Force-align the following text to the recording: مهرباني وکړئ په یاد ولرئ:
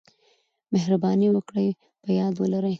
مهرباني 0.73 1.27
وکړئ 1.35 1.69
په 2.03 2.09
یاد 2.19 2.33
ولرئ: 2.37 2.69